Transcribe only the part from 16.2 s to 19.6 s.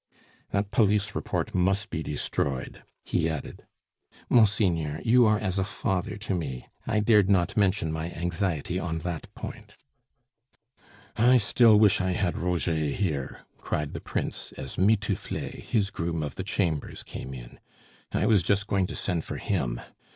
of the chambers, came in. "I was just going to send for